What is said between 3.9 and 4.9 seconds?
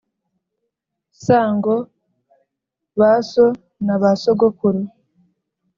ba sogokuru,